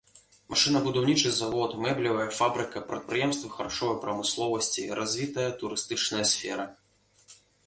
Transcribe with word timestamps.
Машынабудаўнічы 0.51 1.29
завод, 1.39 1.75
мэблевая 1.83 2.25
фабрыка, 2.37 2.83
прадпрыемствы 2.93 3.51
харчовай 3.59 4.01
прамысловасці, 4.07 4.87
развітая 5.03 5.47
турыстычная 5.61 6.25
сфера. 6.33 6.67